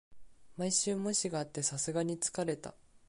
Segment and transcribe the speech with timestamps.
[0.57, 2.73] 毎週、模試があってさすがに疲れた